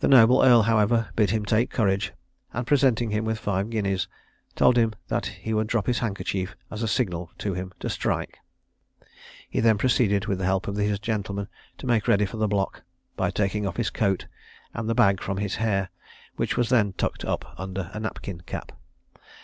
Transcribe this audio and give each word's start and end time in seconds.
The 0.00 0.08
noble 0.08 0.42
earl, 0.42 0.62
however, 0.62 1.10
bid 1.14 1.30
him 1.30 1.44
take 1.44 1.70
courage, 1.70 2.12
and 2.52 2.66
presenting 2.66 3.10
him 3.10 3.24
with 3.24 3.38
five 3.38 3.70
guineas, 3.70 4.08
told 4.56 4.76
him 4.76 4.92
that 5.06 5.26
he 5.26 5.54
would 5.54 5.68
drop 5.68 5.86
his 5.86 6.00
handkerchief 6.00 6.56
as 6.68 6.82
a 6.82 6.88
signal 6.88 7.30
to 7.38 7.54
him 7.54 7.72
to 7.78 7.88
strike. 7.88 8.38
He 9.48 9.60
then 9.60 9.78
proceeded, 9.78 10.26
with 10.26 10.38
the 10.40 10.44
help 10.50 10.66
of 10.66 10.74
his 10.74 10.98
gentlemen, 10.98 11.46
to 11.78 11.86
make 11.86 12.08
ready 12.08 12.26
for 12.26 12.38
the 12.38 12.48
block, 12.48 12.82
by 13.14 13.30
taking 13.30 13.68
off 13.68 13.76
his 13.76 13.90
coat, 13.90 14.26
and 14.74 14.88
the 14.88 14.96
bag 14.96 15.22
from 15.22 15.36
his 15.36 15.54
hair, 15.54 15.90
which 16.34 16.56
was 16.56 16.68
then 16.68 16.92
tucked 16.94 17.24
up 17.24 17.54
under 17.56 17.90
a 17.94 18.00
napkin 18.00 18.40
cap. 18.46 18.72